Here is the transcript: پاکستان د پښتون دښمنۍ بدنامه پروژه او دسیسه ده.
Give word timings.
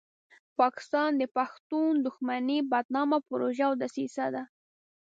پاکستان 0.59 1.09
د 1.17 1.23
پښتون 1.35 1.91
دښمنۍ 2.07 2.59
بدنامه 2.71 3.17
پروژه 3.29 3.65
او 3.69 3.73
دسیسه 3.83 4.25
ده. 4.33 4.43